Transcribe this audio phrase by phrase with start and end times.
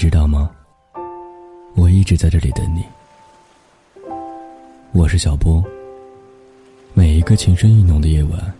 [0.00, 0.50] 知道吗？
[1.74, 2.82] 我一直在这里等你。
[4.92, 5.62] 我是小波。
[6.94, 8.54] 每一个情深意浓的夜晚，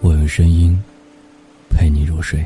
[0.00, 0.78] 我用声音
[1.70, 2.44] 陪你入睡。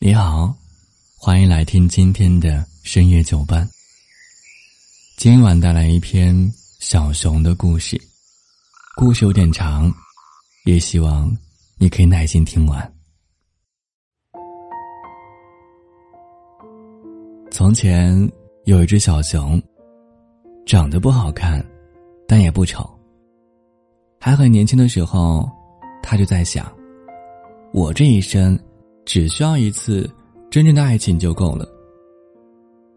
[0.00, 0.52] 你好，
[1.16, 3.70] 欢迎来听今天的深夜酒伴。
[5.16, 7.96] 今晚带来一篇小熊的故事，
[8.96, 9.90] 故事有点长，
[10.66, 11.34] 也希望
[11.78, 12.94] 你可以耐心听完。
[17.50, 18.30] 从前
[18.64, 19.62] 有一只小熊，
[20.66, 21.64] 长得不好看，
[22.26, 22.88] 但也不丑。
[24.20, 25.48] 还很年轻的时候，
[26.02, 26.70] 他就在想：
[27.72, 28.58] 我这一生
[29.06, 30.08] 只需要一次
[30.50, 31.66] 真正的爱情就够了。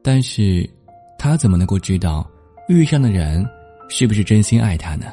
[0.02, 0.70] 但是，
[1.18, 2.30] 他怎么能够知道
[2.68, 3.48] 遇上的人
[3.90, 5.06] 是不是真心爱他呢？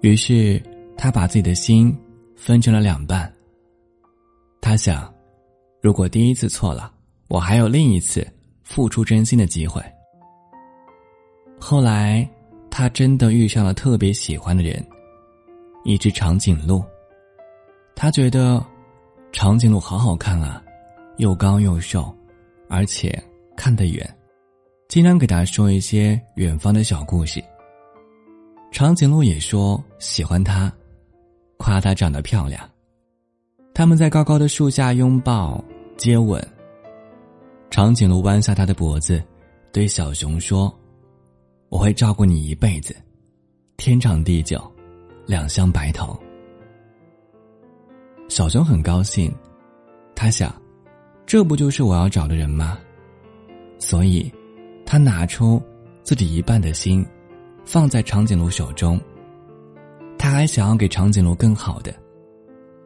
[0.00, 0.62] 于是，
[0.96, 1.96] 他把自己的心
[2.36, 3.32] 分成了两半。
[4.60, 5.12] 他想，
[5.80, 6.92] 如果第一次错了。
[7.30, 8.26] 我还有另一次
[8.64, 9.80] 付出真心的机会。
[11.60, 12.28] 后来，
[12.68, 14.84] 他真的遇上了特别喜欢的人，
[15.84, 16.82] 一只长颈鹿。
[17.94, 18.60] 他觉得
[19.30, 20.60] 长颈鹿好好看啊，
[21.18, 22.12] 又高又瘦，
[22.68, 23.16] 而且
[23.56, 24.16] 看得远，
[24.88, 27.40] 经常给他说一些远方的小故事。
[28.80, 30.72] 长颈鹿也说喜欢他，
[31.58, 32.66] 夸他长得漂亮。
[33.74, 35.62] 他们在高高的树下拥抱、
[35.98, 36.42] 接吻。
[37.70, 39.22] 长颈鹿弯下它的脖子，
[39.70, 40.74] 对小熊说
[41.68, 42.96] ：“我会照顾你一辈子，
[43.76, 44.58] 天长地久，
[45.26, 46.18] 两相白头。”
[48.30, 49.30] 小熊很高兴，
[50.14, 50.50] 他想
[51.28, 52.78] ：“这不就是我要找的人吗？”
[53.78, 54.32] 所以，
[54.86, 55.62] 他拿出
[56.02, 57.06] 自己一半的心，
[57.72, 59.00] 放在长颈鹿手中。
[60.18, 61.94] 他还想要给长颈鹿更好的，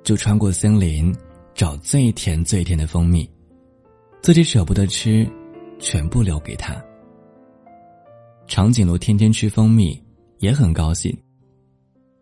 [0.02, 1.10] 就穿过森林，
[1.54, 3.28] 找最甜最甜的蜂蜜。
[4.20, 5.26] 自己舍不得吃，
[5.78, 6.76] 全部留给他。
[8.46, 9.98] 长颈鹿天天吃蜂蜜，
[10.40, 11.18] 也很高兴，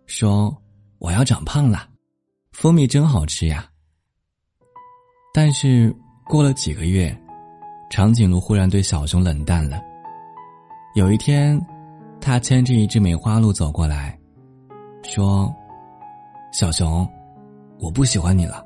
[0.06, 0.56] 说
[0.98, 1.88] ：“我要长胖了，
[2.52, 3.68] 蜂蜜真好吃呀。”
[5.34, 5.92] 但是
[6.28, 7.12] 过了几个月，
[7.90, 9.80] 长颈鹿忽然对小熊冷淡了。
[10.94, 11.60] 有一天，
[12.22, 14.16] 他牵着一只梅花鹿走过来，
[15.02, 15.52] 说
[16.54, 17.06] ：“小熊，
[17.80, 18.64] 我不喜欢你了。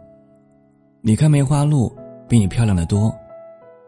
[1.00, 1.90] 你看梅花鹿
[2.28, 3.10] 比你漂亮的多。”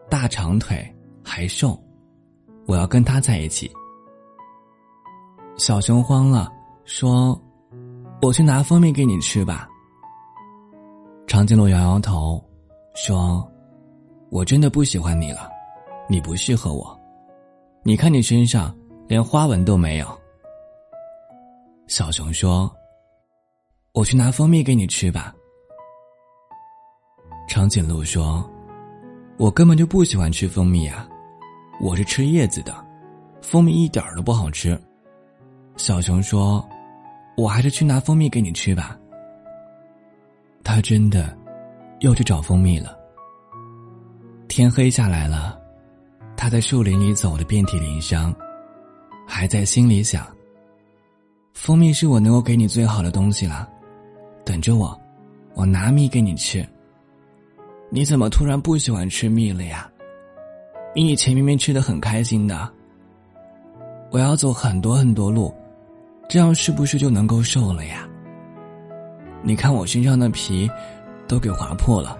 [0.09, 0.83] 大长腿
[1.23, 1.79] 还瘦，
[2.65, 3.71] 我要跟他在一起。
[5.55, 6.51] 小熊慌了，
[6.83, 7.39] 说
[8.23, 9.69] ：“我去拿蜂蜜给你吃吧。”
[11.27, 12.43] 长颈鹿摇摇头，
[12.95, 13.47] 说
[14.31, 15.47] ：“我真的不喜欢你了，
[16.09, 16.99] 你不适合我。
[17.83, 18.75] 你看你身上
[19.09, 20.07] 连花纹都没有。”
[21.87, 22.73] 小熊说
[23.91, 25.35] ：“我去拿蜂蜜给你吃吧。”
[27.49, 28.49] 长颈鹿说。
[29.37, 31.07] 我根本就不喜欢吃蜂蜜啊，
[31.79, 32.75] 我是吃叶子的，
[33.41, 34.77] 蜂蜜一点都不好吃。
[35.77, 36.67] 小熊说
[37.37, 38.99] ：“我还是去拿蜂蜜给你吃吧。”
[40.61, 41.33] 他真的
[42.01, 42.99] 又去找蜂蜜了。
[44.49, 45.57] 天黑下来了，
[46.35, 48.35] 他在树林里走的遍体鳞伤，
[49.31, 50.25] 还在心里想
[51.53, 53.69] ：“蜂蜜是我能够给你最好的东西了，
[54.43, 54.99] 等着我，
[55.53, 56.67] 我拿蜜给你吃。”
[57.91, 59.87] 你怎么突然不喜欢吃蜜了呀？
[60.95, 62.67] 你以前明明吃的很开心的。
[64.09, 65.53] 我要走很多很多路，
[66.27, 68.09] 这样是不是就能够瘦了呀？
[69.43, 70.69] 你看我身上的皮
[71.27, 72.17] 都给划破了，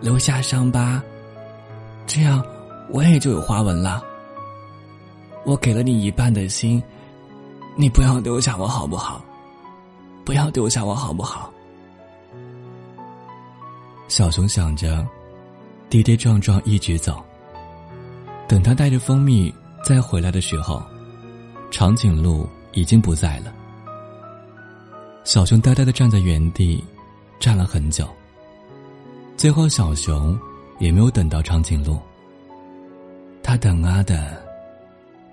[0.00, 1.02] 留下伤疤，
[2.06, 2.44] 这样
[2.90, 4.02] 我也就有花纹了。
[5.44, 6.82] 我给了你一半的心，
[7.76, 9.20] 你不要丢下我好不好？
[10.24, 11.52] 不要丢下我好不好？
[14.08, 15.04] 小熊想着，
[15.88, 17.22] 跌跌撞撞一直走。
[18.46, 19.52] 等他带着蜂蜜
[19.84, 20.82] 再回来的时候，
[21.70, 23.52] 长颈鹿已经不在了。
[25.24, 26.84] 小熊呆呆的站在原地，
[27.40, 28.06] 站了很久。
[29.36, 30.38] 最后，小熊
[30.78, 31.98] 也没有等到长颈鹿。
[33.42, 34.16] 他等啊等，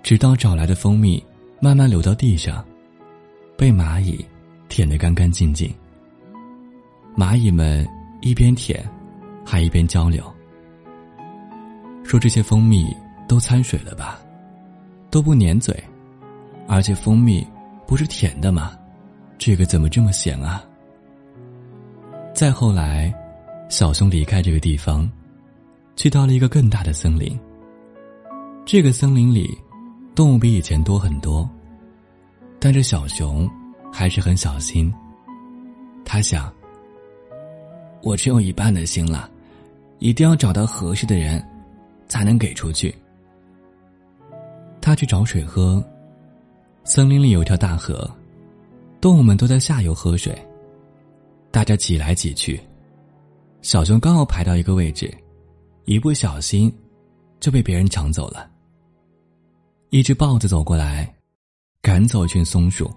[0.02, 1.22] 直到找来的蜂蜜
[1.60, 2.64] 慢慢流到地上，
[3.56, 4.24] 被蚂蚁
[4.68, 5.72] 舔得干干净净。
[7.16, 7.86] 蚂蚁们。
[8.22, 8.86] 一边舔，
[9.46, 10.22] 还一边交流，
[12.04, 12.94] 说这些蜂蜜
[13.26, 14.20] 都掺水了吧，
[15.10, 15.74] 都不粘嘴，
[16.68, 17.42] 而且蜂蜜
[17.86, 18.76] 不是甜的吗？
[19.38, 20.62] 这个怎么这么咸啊？
[22.34, 23.10] 再后来，
[23.70, 25.10] 小熊离开这个地方，
[25.96, 27.40] 去到了一个更大的森林。
[28.66, 29.56] 这个森林里，
[30.20, 31.48] 动物比以前多很多，
[32.58, 33.50] 但是小熊
[33.90, 34.92] 还是很小心。
[36.04, 36.52] 他想，
[38.02, 39.30] 我只有一半的心了，
[39.98, 41.42] 一定要找到合适的人，
[42.06, 42.94] 才能给出去。
[44.78, 45.82] 他去找水喝，
[46.84, 48.06] 森林里有一条大河，
[49.00, 50.38] 动物们都在下游喝水，
[51.50, 52.60] 大家挤来挤去。
[53.62, 55.10] 小熊刚好排到一个位置，
[55.86, 56.70] 一不小心
[57.40, 58.49] 就被别人抢走了。
[59.90, 61.12] 一只豹子走过来，
[61.82, 62.88] 赶走一群松鼠，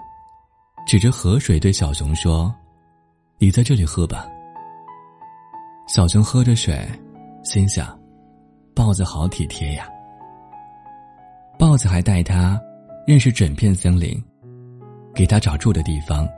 [0.86, 2.54] 指着河水对小熊说
[3.40, 4.28] ：“你在这里喝吧。”
[5.90, 6.88] 小熊喝着水，
[7.44, 8.00] 心想
[8.76, 9.90] ：“豹子好体贴呀。”
[11.58, 12.62] 豹子还带他
[13.08, 14.24] 认识整片森林，
[15.16, 16.30] 给他找住的地方，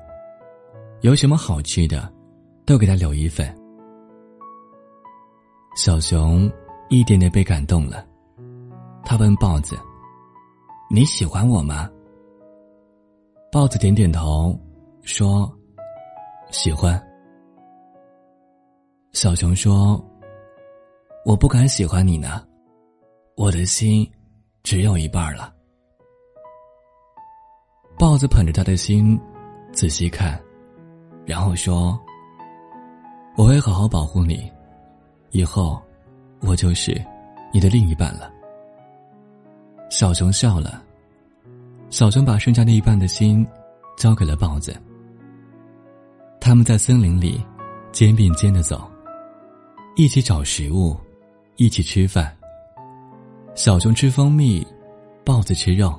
[1.01, 2.09] 有什么好吃的，
[2.65, 3.53] 都给他留一份。
[5.75, 6.49] 小熊
[6.87, 8.07] 一点点被感动了，
[9.03, 9.77] 他问豹子
[10.89, 11.89] ：“你喜欢我吗？”
[13.51, 14.57] 豹子点点头，
[15.03, 15.51] 说
[16.51, 17.01] ：“喜欢。”
[19.13, 20.03] 小熊说
[21.25, 22.45] ：“我不敢喜欢你呢，
[23.37, 24.09] 我的心
[24.61, 25.53] 只有一半了。”
[27.97, 29.17] 豹子捧着他的心，
[29.71, 30.37] 仔细看，
[31.25, 31.97] 然后说
[33.37, 34.51] ：“我会好好保护你。”
[35.31, 35.81] 以后，
[36.41, 37.01] 我就是
[37.53, 38.29] 你的另一半了。
[39.97, 40.83] 小熊笑了。
[41.89, 43.47] 小熊把剩下的一半的心
[43.95, 44.75] 交给了豹子。
[46.37, 47.41] 他们在森林里
[47.93, 48.91] 肩并肩的走，
[49.95, 50.97] 一起找食物，
[51.55, 52.35] 一起吃饭。
[53.55, 54.67] 小熊吃蜂蜜，
[55.23, 55.97] 豹子吃肉。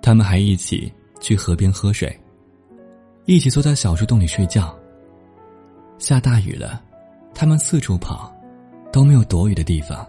[0.00, 2.16] 他们还一起去河边喝水，
[3.24, 4.72] 一起坐在小树洞里睡觉。
[5.98, 6.80] 下大雨了。
[7.34, 8.32] 他们四处跑，
[8.92, 10.06] 都没有躲雨的地方，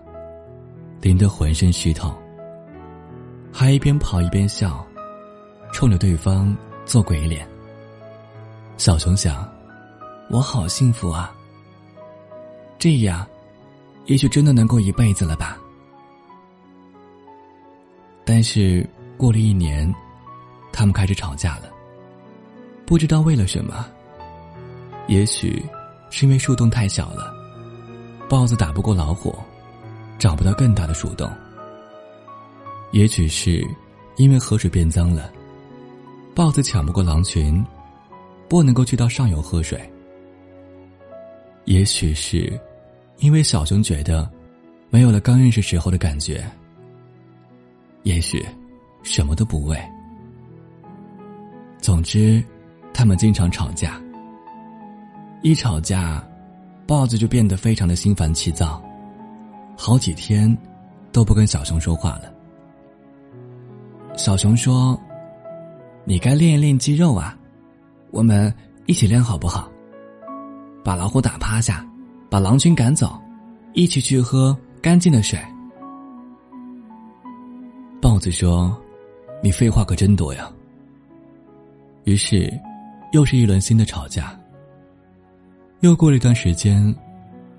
[1.01, 2.15] 淋得浑身湿透。
[3.59, 4.85] 还一边跑一边笑，
[5.73, 6.55] 冲着对方
[6.85, 7.49] 做鬼脸。
[8.77, 9.51] 小熊想：
[10.29, 11.35] 我好幸福啊！
[12.77, 13.25] 这样，
[14.05, 15.57] 也许真的能够一辈子了吧。
[18.23, 18.87] 但是
[19.17, 19.91] 过了一年，
[20.71, 21.63] 他们开始吵架了，
[22.85, 23.87] 不知道为了什么。
[25.07, 25.65] 也许。
[26.09, 27.33] 是因为树洞太小了，
[28.29, 29.35] 豹子打不过老虎，
[30.17, 31.29] 找不到更大的树洞。
[32.91, 33.67] 也许是
[34.15, 35.31] 因为河水变脏了，
[36.33, 37.63] 豹子抢不过狼群，
[38.47, 39.79] 不能够去到上游喝水。
[41.65, 42.59] 也许是
[43.17, 44.29] 因为小熊觉得
[44.89, 46.43] 没有了刚认识时候的感觉。
[48.03, 48.45] 也许
[49.03, 49.77] 什么都不为。
[51.79, 52.41] 总之，
[52.93, 54.01] 他们经常吵架。
[55.43, 56.25] 一吵架，
[56.87, 58.81] 豹子就变得非常的心烦气躁，
[59.77, 60.57] 好几天
[61.11, 62.33] 都不跟小熊说话了。
[64.17, 64.99] 小熊说
[66.03, 67.37] ：“你该练一练肌肉啊，
[68.09, 68.51] 我们
[68.87, 69.71] 一起练好不好？
[70.83, 71.87] 把老虎打趴下，
[72.27, 73.15] 把狼群赶走，
[73.73, 75.39] 一起去喝干净的水。”
[78.01, 78.75] 豹子说
[79.39, 80.51] ：“你废话可真多呀。”
[82.05, 82.51] 于是，
[83.11, 84.35] 又是一轮新的吵架。
[85.81, 86.93] 又过了一段时间，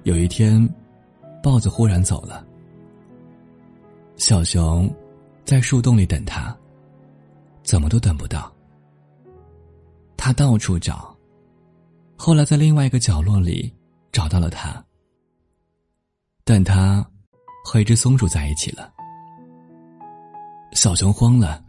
[0.03, 0.69] 有一天，
[1.41, 2.45] 豹子忽然走了。
[4.17, 4.93] 小熊
[5.49, 6.55] 在树洞里等他，
[7.63, 8.53] 怎么都等不到。
[10.15, 11.17] 他到处找，
[12.19, 13.75] 后来在另外一个角落里
[14.13, 14.85] 找到了他，
[16.45, 17.03] 但他
[17.65, 18.93] 和一只松鼠在一起了。
[20.73, 21.65] 小熊慌了，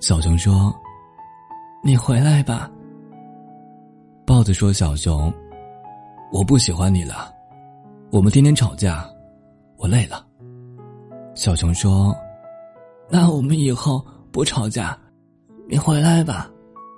[0.00, 0.70] 小熊说
[1.82, 2.70] ：“你回来吧。”
[4.26, 5.32] 豹子说：“小熊。”
[6.30, 7.32] 我不喜欢你了，
[8.12, 9.08] 我们天天吵架，
[9.78, 10.26] 我累了。
[11.34, 12.14] 小熊说
[13.16, 14.98] ：“那我们以后不吵架，
[15.68, 16.50] 你回来吧，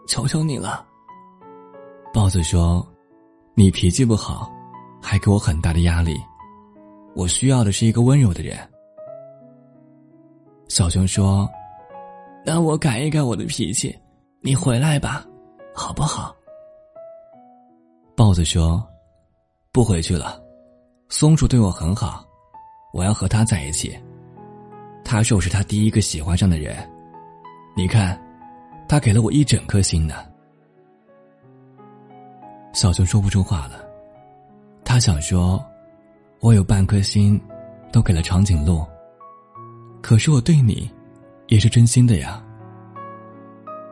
[0.09, 0.83] 求求你了。”
[2.11, 2.83] 豹子说
[3.55, 4.51] ：“你脾气不好，
[5.03, 6.17] 还给我很大的压力，
[7.15, 8.57] 我需要的是一个温柔的人。”
[10.69, 11.47] 小熊说
[12.47, 13.95] ：“那我改一改我的脾气，
[14.41, 15.23] 你回来吧，
[15.75, 16.35] 好不好？”
[18.17, 18.83] 豹子说。
[19.71, 20.43] 不回去了，
[21.11, 22.25] 松鼠对我很好，
[22.95, 23.95] 我要和他在一起。
[25.09, 26.77] 他说我是他第一个喜欢上的人，
[27.77, 28.21] 你看，
[28.89, 30.17] 他给了我一整颗心呢。
[32.73, 33.89] 小熊说不出话了，
[34.85, 35.65] 他想说，
[36.41, 37.41] 我有半颗心，
[37.93, 38.85] 都给了长颈鹿。
[40.03, 40.91] 可是我对你，
[41.47, 42.45] 也是真心的呀。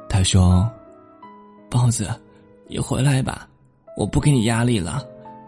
[0.09, 0.69] 他说
[1.71, 2.11] ：“包子，
[2.67, 3.49] 你回来吧，
[3.97, 5.01] 我不给你压力了。”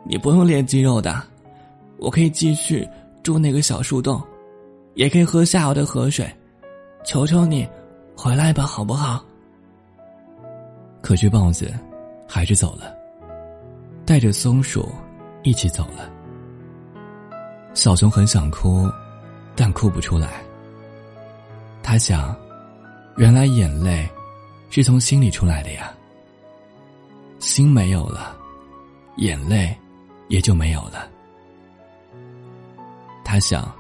[0.09, 1.21] 你不用练肌肉的，
[1.99, 2.89] 我可以继续
[3.25, 4.23] 住那个小树洞，
[4.97, 6.29] 也可以喝下游的河水。
[7.05, 7.69] 求求你，
[8.17, 9.25] 回来吧，好不好？
[11.01, 11.73] 可是豹子
[12.27, 12.93] 还是走了，
[14.05, 14.93] 带着松鼠
[15.45, 16.11] 一起走了。
[17.75, 18.91] 小熊很想哭，
[19.55, 20.43] 但哭不出来。
[21.83, 22.35] 他想，
[23.17, 24.09] 原来眼泪
[24.69, 25.93] 是从心里出来的呀。
[27.39, 28.35] 心没有了，
[29.19, 29.77] 眼泪
[30.29, 31.09] 也就没有了。
[33.25, 33.71] 他想，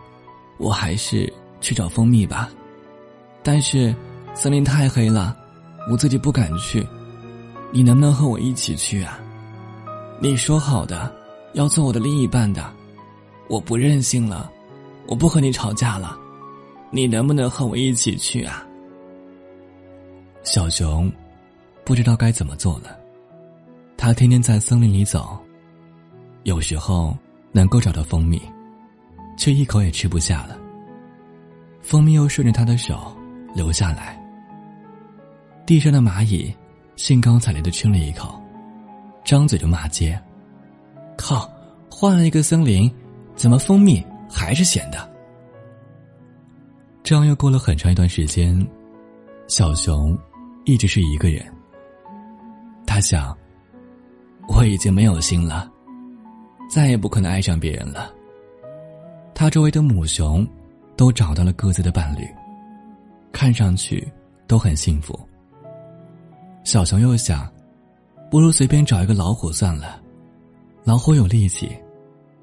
[0.59, 2.51] 我还是去找蜂蜜吧，
[3.43, 3.95] 但是
[4.35, 5.37] 森林太黑了，
[5.91, 6.87] 我自己不敢去。
[7.73, 9.19] 你能不能和我一起去啊？
[10.21, 11.15] 你说好的，
[11.53, 12.73] 要做我的另一半的。
[13.49, 14.51] 我不任性了，
[15.07, 16.17] 我不和你吵架了，
[16.91, 18.67] 你能不能和我一起去啊？
[20.43, 21.13] 小熊
[21.85, 22.97] 不知道该怎么做了，
[23.97, 25.39] 他天天在森林里走，
[26.45, 27.17] 有时候
[27.53, 28.41] 能够找到蜂蜜，
[29.37, 30.59] 却一口也吃不下了。
[31.83, 33.17] 蜂蜜又顺着他的手
[33.55, 34.21] 流下来，
[35.65, 36.53] 地上的蚂蚁
[36.97, 38.43] 兴高采烈的吃了一口，
[39.25, 40.21] 张嘴就骂街
[41.17, 41.51] ：“靠，
[41.91, 42.93] 换了一个森林！”
[43.37, 45.07] 怎么蜂蜜还是咸的？
[47.03, 48.67] 这样又过了很长一段时间，
[49.47, 50.19] 小熊
[50.65, 51.45] 一直是一个人。
[52.87, 53.37] 他想，
[54.49, 55.71] 我已经没有心了，
[56.71, 58.11] 再也不可能爱上别人了。
[59.39, 60.49] 他周围的母熊
[60.97, 62.27] 都找到了各自的伴侣，
[63.33, 64.11] 看上去
[64.47, 65.15] 都很幸福。
[66.65, 67.47] 小熊又想，
[68.31, 70.03] 不如随便找一个老虎算了，
[70.85, 71.71] 老虎有力气。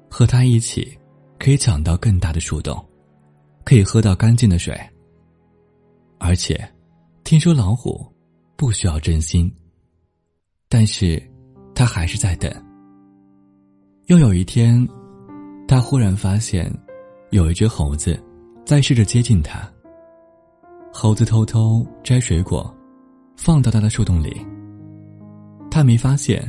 [0.08, 0.96] 和他一起，
[1.40, 2.80] 可以抢到更大的树洞，
[3.64, 4.72] 可以喝到干净的水。
[6.18, 6.56] 而且，
[7.24, 8.06] 听说老虎
[8.54, 9.52] 不需要真心。
[10.68, 11.20] 但是，
[11.74, 12.48] 他还是在等。
[14.06, 14.88] 又有一天，
[15.66, 16.72] 他忽然发现，
[17.34, 18.16] 有一只猴子
[18.64, 19.68] 在试着接近他。
[20.92, 22.72] 猴子偷偷摘水果，
[23.36, 24.40] 放到他的树洞里。
[25.68, 26.40] 他没发现，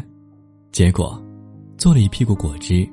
[0.72, 1.20] 结果
[1.76, 2.88] 做了一屁股果汁。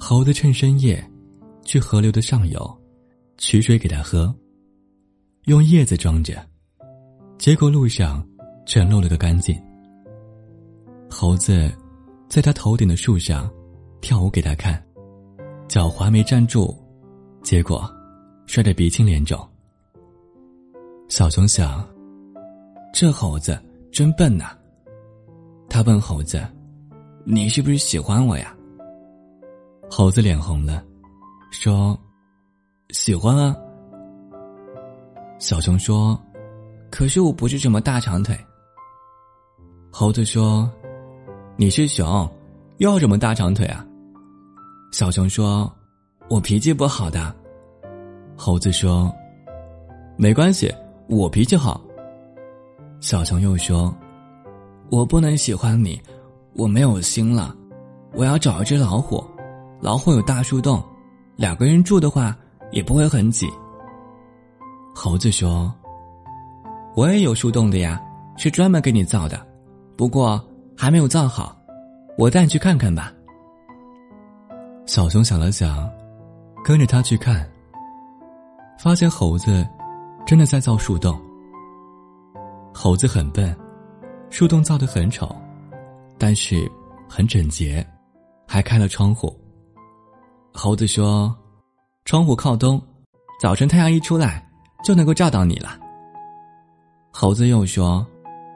[0.00, 1.06] 猴子趁深夜，
[1.64, 2.82] 去河流的上游，
[3.36, 4.34] 取水给他喝。
[5.44, 6.42] 用叶子装着，
[7.36, 8.26] 结果路上
[8.64, 9.54] 全漏了个干净。
[11.10, 11.70] 猴子
[12.26, 13.50] 在他头顶的树上
[14.00, 14.82] 跳舞给他看，
[15.66, 16.76] 脚滑没站住，
[17.42, 17.90] 结果
[18.46, 19.38] 摔得鼻青脸肿。
[21.08, 21.86] 小熊想：
[22.92, 23.58] 这猴子
[23.90, 24.56] 真笨呐。
[25.68, 26.40] 他问猴子
[27.24, 28.54] ：“你是不是喜欢我呀？”
[29.90, 30.84] 猴子脸红了，
[31.50, 31.98] 说
[32.90, 33.56] ：“喜欢啊。”
[35.40, 36.18] 小熊说
[36.90, 38.38] ：“可是我不是什么大长腿。”
[39.90, 40.70] 猴子说
[41.56, 42.30] ：“你是熊，
[42.78, 43.84] 要什么大长腿啊？”
[44.94, 45.68] 小熊说
[46.30, 47.34] ：“我脾气不好的。”
[48.38, 49.12] 猴子说
[50.16, 50.72] ：“没关系，
[51.08, 51.80] 我脾气好。”
[53.02, 53.92] 小熊又说
[54.92, 56.00] ：“我不能喜欢你，
[56.52, 57.52] 我没有心了，
[58.12, 59.20] 我要找一只老虎。”
[59.82, 60.80] 老虎有大树洞，
[61.34, 62.32] 两个人住的话
[62.70, 63.48] 也不会很挤。
[64.94, 65.74] 猴子说
[66.94, 68.00] ：“我也有树洞的呀，
[68.36, 69.44] 是专门给你造的，
[69.96, 70.40] 不过
[70.76, 71.60] 还没有造好，
[72.16, 73.12] 我带你去看看吧。”
[74.86, 75.90] 小熊想了想，
[76.62, 77.50] 跟着他去看，
[78.78, 79.66] 发现猴子
[80.26, 81.18] 真的在造树洞。
[82.74, 83.56] 猴子很笨，
[84.28, 85.34] 树洞造的很丑，
[86.18, 86.70] 但是
[87.08, 87.84] 很整洁，
[88.46, 89.34] 还开了窗户。
[90.52, 91.34] 猴子说
[92.04, 92.80] ：“窗户靠东，
[93.40, 94.46] 早晨太阳一出来
[94.84, 95.78] 就能够照到你了。”
[97.10, 98.06] 猴子又说：“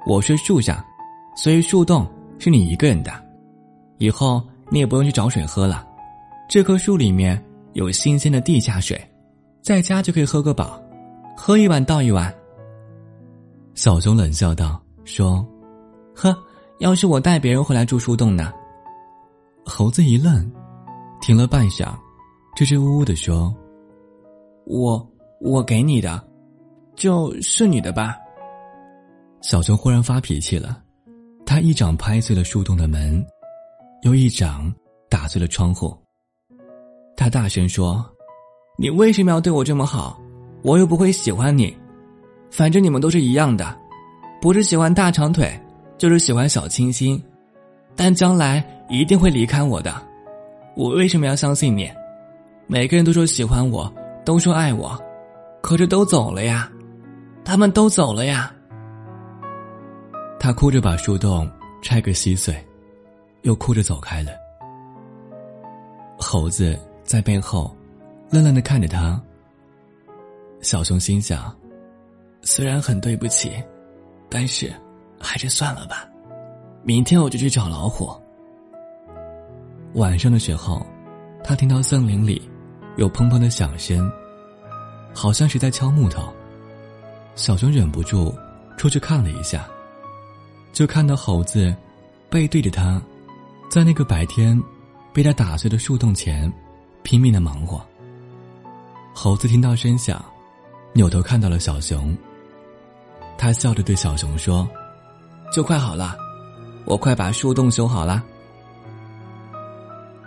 [0.06, 0.84] 我睡树上，
[1.34, 2.06] 所以树洞
[2.38, 3.10] 是你一个人的。
[3.96, 5.87] 以后你也不用去找水喝了，
[6.48, 7.40] 这棵树里面
[7.74, 8.98] 有新鲜的地下水，
[9.62, 10.82] 在家就可以喝个饱，
[11.36, 12.34] 喝一碗倒一碗。”
[13.74, 15.46] 小熊冷笑道：“说，
[16.14, 16.36] 呵，
[16.78, 18.52] 要是我带别人回来住树洞呢？”
[19.64, 20.50] 猴子一愣。
[21.20, 21.92] 停了半晌，
[22.54, 23.52] 支支吾吾的说
[24.64, 25.04] ：“我
[25.40, 26.24] 我给你的，
[26.94, 28.16] 就是你的吧。”
[29.42, 30.80] 小熊忽然发脾气了，
[31.44, 33.22] 他一掌拍碎了树洞的门，
[34.02, 34.72] 又一掌
[35.10, 35.92] 打碎了窗户。
[37.18, 38.08] 他大声说
[38.78, 40.16] ：“你为什么要对我这么好？
[40.62, 41.76] 我又不会喜欢你，
[42.48, 43.76] 反正你们都是一样的，
[44.40, 45.52] 不是喜欢大长腿，
[45.98, 47.20] 就是喜欢小清新，
[47.96, 49.92] 但将来一定会离开我的。”
[50.76, 51.90] 我为什么要相信你？
[52.68, 53.92] 每个人都说喜欢我，
[54.24, 54.96] 都说爱我，
[55.60, 56.70] 可是都走了呀，
[57.44, 58.54] 他们都走了呀。
[60.38, 61.50] 他哭着把树洞
[61.82, 62.54] 拆个稀碎，
[63.42, 64.30] 又哭着走开了。
[66.16, 67.74] 猴子在背后
[68.30, 69.18] 愣愣的看着他。
[70.60, 71.56] 小熊心想：
[72.42, 73.50] 虽然很对不起，
[74.28, 74.70] 但是
[75.18, 76.06] 还是算了吧，
[76.82, 78.10] 明天我就去找老虎。
[79.94, 80.86] 晚上的时候，
[81.42, 82.46] 他听到森林里
[82.98, 84.12] 有砰砰的响声，
[85.14, 86.30] 好像是在敲木头。
[87.36, 88.36] 小熊忍不住
[88.76, 89.66] 出去看了一下，
[90.74, 91.74] 就看到猴子
[92.28, 93.00] 背对着他，
[93.70, 94.62] 在那个白天
[95.10, 96.52] 被他打碎的树洞前
[97.08, 97.80] 拼命的忙活。
[99.14, 100.22] 猴子听到声响，
[100.92, 102.14] 扭头看到了小熊。
[103.38, 104.68] 他笑着对小熊说
[105.50, 106.18] ：“就快好了，
[106.84, 108.22] 我快把树洞修好了。”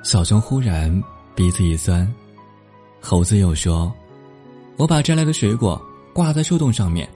[0.02, 0.92] 小熊忽然
[1.36, 2.12] 鼻子一酸，
[3.00, 3.94] 猴子又说
[4.76, 5.80] ：“我把摘来的水果
[6.16, 7.08] 挂在树洞上面，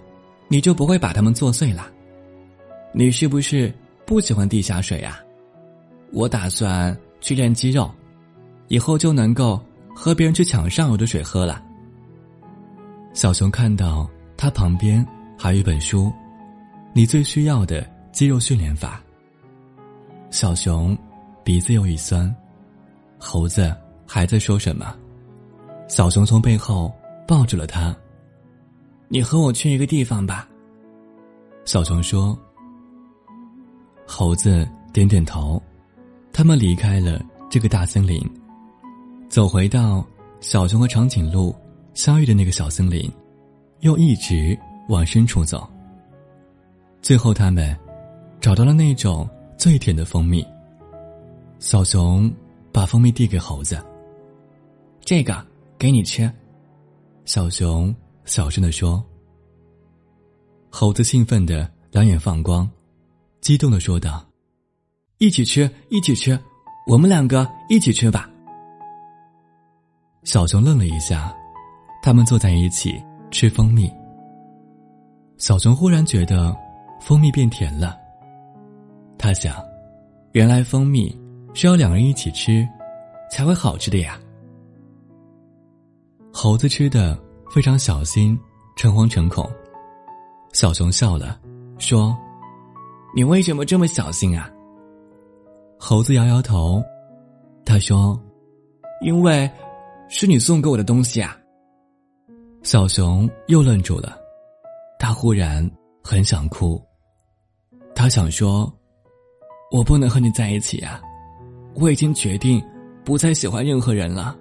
[0.48, 1.92] 你就不会把它们做碎了。
[2.94, 3.74] 你是不是
[4.06, 5.20] 不喜欢地下水呀？
[6.12, 7.90] 我打算去练肌肉，
[8.68, 9.64] 以后就能够
[9.96, 11.64] 和别人去抢上游的水喝了。”
[13.14, 15.06] 小熊看到他旁边
[15.38, 16.06] 还有一本书，
[16.94, 19.02] 《你最需要的肌肉训练法》。
[20.32, 20.98] 小熊
[21.44, 22.34] 鼻子又一酸，
[23.18, 23.74] 猴子
[24.06, 24.96] 还在说什么？
[25.88, 26.94] 小熊从背后
[27.28, 27.96] 抱住了他。
[29.08, 30.48] 你和我去一个地方吧。
[31.64, 32.38] 小熊说。
[34.08, 35.60] 猴子点点头，
[36.32, 37.20] 他们离开了
[37.50, 38.22] 这个大森林，
[39.36, 40.02] 走回到
[40.40, 41.54] 小熊和长颈鹿。
[41.94, 43.12] 相遇的那个小森林，
[43.82, 45.70] 又一直往深处走。
[47.02, 47.78] 最后，他们
[48.40, 50.42] 找到了那种最甜的蜂蜜。
[51.60, 52.34] 小熊
[52.72, 53.78] 把蜂蜜递给猴子
[55.04, 55.46] ：“这个
[55.78, 56.32] 给你吃。”
[57.26, 59.04] 小熊小声的说。
[60.70, 62.70] 猴子兴奋的两眼放光，
[63.42, 64.26] 激动的说道
[65.20, 66.40] ：“一起吃，一起吃，
[66.88, 68.30] 我们两个一起吃吧。”
[70.26, 71.34] 小熊愣了一下。
[72.04, 73.92] 他们坐在一起吃蜂蜜。
[75.38, 76.56] 小熊忽然觉得
[77.02, 77.98] 蜂蜜变甜了。
[79.18, 79.56] 他想，
[80.34, 81.20] 原来蜂蜜
[81.56, 82.64] 是要两人一起吃
[83.32, 84.20] 才会好吃的呀。
[86.32, 88.40] 猴子吃的非常小心，
[88.76, 89.50] 诚惶诚恐。
[90.54, 91.40] 小熊笑了，
[91.80, 92.16] 说
[93.18, 94.48] ：“你为什么这么小心啊？”
[95.80, 96.84] 猴子摇摇头，
[97.66, 98.22] 他说
[99.02, 99.50] ：“因为
[100.08, 101.38] 是你送给我的东西啊。”
[102.64, 104.18] 小熊又愣住了，
[104.98, 105.70] 他忽然
[106.04, 106.82] 很想哭。
[107.94, 108.72] 他想说
[109.72, 111.02] ：“我不能和你在一起啊，
[111.76, 112.64] 我已经决定
[113.04, 114.36] 不再喜欢任何人了。”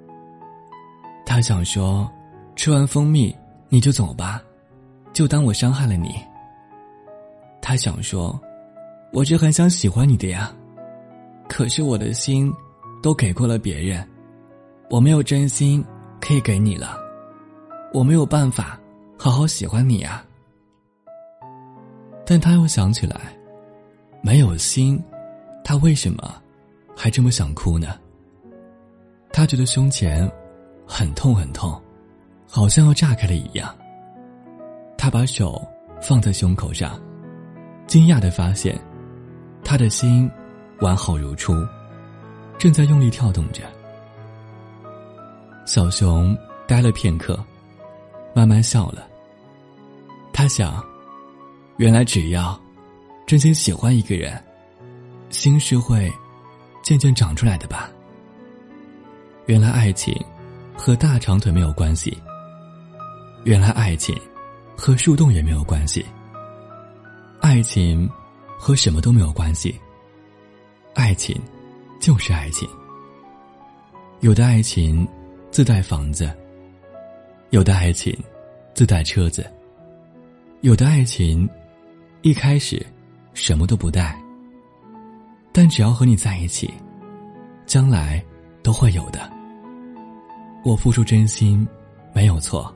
[1.26, 2.10] 他想说
[2.56, 3.34] ：“吃完蜂蜜
[3.68, 4.42] 你就走吧，
[5.12, 6.14] 就当我伤害了你。”
[7.60, 8.38] 他想说
[9.12, 10.54] ：“我是很想喜欢你的呀，
[11.48, 12.52] 可是我的心
[13.02, 14.06] 都给过了别人，
[14.90, 15.84] 我没有真心
[16.20, 16.98] 可以给你了。”
[17.94, 18.76] 我没有办法
[19.16, 20.20] 好好喜欢你呀，
[22.26, 23.16] 但他又想起来，
[24.20, 25.00] 没有心，
[25.62, 26.34] 他为什么
[26.96, 27.96] 还这么想哭呢？
[29.32, 30.28] 他觉得胸前
[30.84, 31.80] 很痛很痛，
[32.48, 33.72] 好像要炸开了一样。
[34.98, 35.64] 他把手
[36.02, 37.00] 放在胸口上，
[37.86, 38.76] 惊讶的发现，
[39.62, 40.28] 他的心
[40.80, 41.54] 完好如初，
[42.58, 43.62] 正在用力跳动着。
[45.64, 47.38] 小熊呆了片刻。
[48.34, 49.06] 慢慢笑了。
[50.32, 50.84] 他想，
[51.76, 52.60] 原来只要
[53.26, 54.42] 真心喜欢一个人，
[55.30, 56.12] 心是会
[56.82, 57.88] 渐渐长出来的吧。
[59.46, 60.12] 原来爱情
[60.76, 62.16] 和大长腿没有关系。
[63.44, 64.18] 原来爱情
[64.76, 66.04] 和树洞也没有关系。
[67.40, 68.10] 爱情
[68.58, 69.78] 和什么都没有关系。
[70.94, 71.40] 爱情
[72.00, 72.68] 就是爱情。
[74.20, 75.06] 有的爱情
[75.54, 76.28] 自带房子。
[77.50, 78.12] 有的爱情
[78.74, 79.48] 自带车子，
[80.62, 81.48] 有的爱情
[82.22, 82.84] 一开始
[83.34, 84.20] 什么都不带，
[85.52, 86.74] 但只要和你在一起，
[87.66, 88.20] 将来
[88.64, 89.30] 都会有的。
[90.64, 91.64] 我付出真心
[92.12, 92.74] 没有错，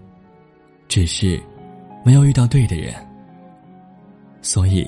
[0.86, 1.42] 只是
[2.04, 2.94] 没有遇到对的人，
[4.40, 4.86] 所以，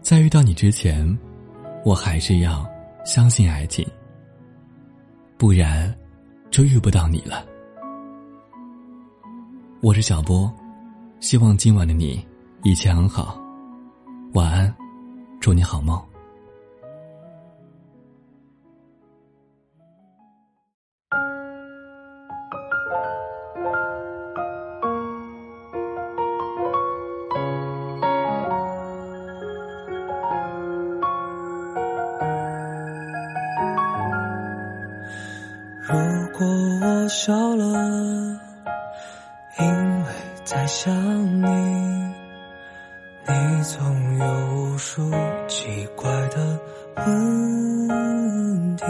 [0.00, 1.18] 在遇到你之前，
[1.84, 2.64] 我还是要
[3.04, 3.84] 相信爱情，
[5.36, 5.92] 不然
[6.56, 7.44] 就遇不到你了。
[9.82, 10.50] 我是小波，
[11.20, 12.26] 希望今晚的你
[12.62, 13.38] 一切安好，
[14.32, 14.74] 晚安，
[15.38, 16.02] 祝你好梦。
[40.46, 40.94] 在想
[41.42, 41.48] 你
[43.26, 45.10] 你总有无数
[45.48, 46.56] 奇怪的
[47.04, 48.84] 问题。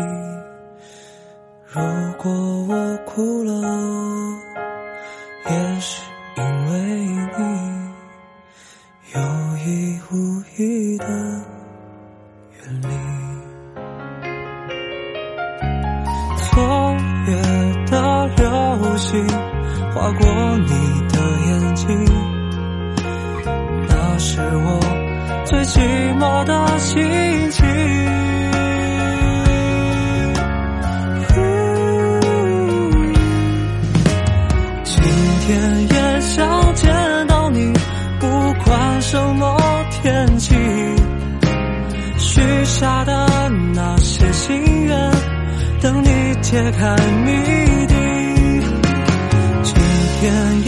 [1.64, 1.80] 如
[2.18, 2.30] 果
[2.68, 3.52] 我哭了
[5.46, 6.02] 也是
[6.36, 7.06] 因为
[7.38, 7.45] 你。
[35.74, 37.72] 也想见到你
[38.20, 38.26] 不
[38.64, 39.56] 管什么
[39.90, 40.54] 天气
[42.18, 45.10] 许下的那些心愿
[45.80, 47.94] 等你揭开谜底。
[49.62, 49.74] 今
[50.20, 50.65] 天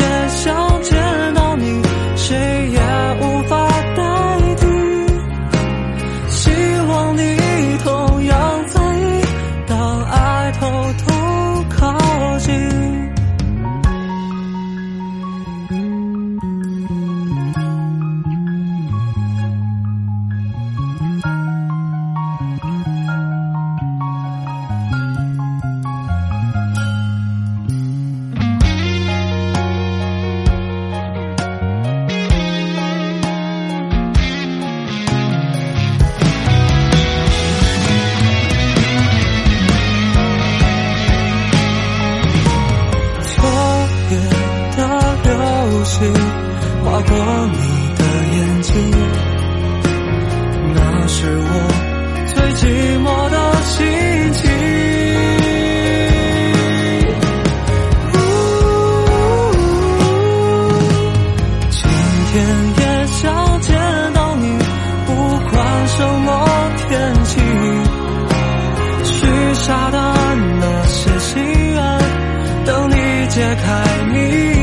[73.89, 74.19] 在谜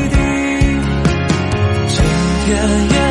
[0.10, 0.18] 底
[1.88, 2.04] 今
[2.46, 3.05] 天夜